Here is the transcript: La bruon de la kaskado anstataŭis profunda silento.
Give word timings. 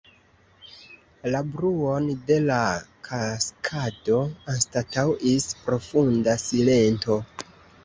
La 1.35 1.41
bruon 1.55 2.07
de 2.29 2.37
la 2.45 2.57
kaskado 3.09 4.19
anstataŭis 4.55 5.49
profunda 5.69 6.37
silento. 6.49 7.23